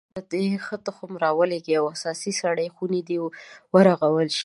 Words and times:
موږ 0.03 0.11
ته 0.15 0.21
دې 0.31 0.45
ښه 0.65 0.77
تخم 0.85 1.11
را 1.23 1.31
ولیږي 1.39 1.73
او 1.79 1.85
اساسي 1.95 2.31
سړې 2.41 2.67
خونې 2.75 3.01
دې 3.07 3.17
ورغول 3.73 4.27
شي 4.37 4.39